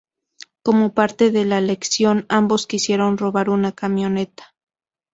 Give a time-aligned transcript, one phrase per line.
[0.63, 4.55] Como parte de la lección, ambos quisieron robar una camioneta.